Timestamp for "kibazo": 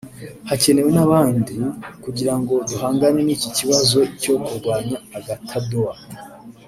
3.57-3.99